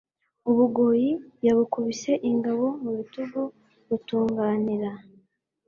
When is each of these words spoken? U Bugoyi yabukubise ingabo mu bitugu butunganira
U 0.49 0.51
Bugoyi 0.57 1.09
yabukubise 1.45 2.11
ingabo 2.29 2.65
mu 2.83 2.91
bitugu 2.97 3.39
butunganira 3.87 4.91